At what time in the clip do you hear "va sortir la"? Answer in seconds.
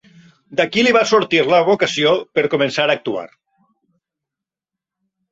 0.95-1.59